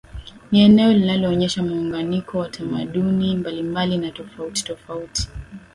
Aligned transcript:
Ni 0.51 0.61
eneo 0.61 0.93
linaloonesha 0.93 1.63
muunganiko 1.63 2.37
wa 2.37 2.49
tamaduni 2.49 3.35
mbalimbali 3.37 3.97
na 3.97 4.11
tofauti 4.11 4.63
tofauti 4.63 5.27